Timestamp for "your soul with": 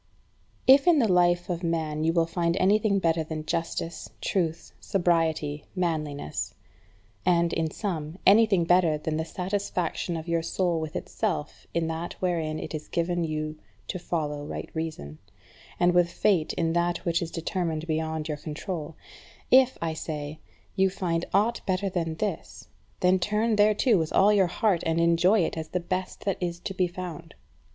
10.27-10.95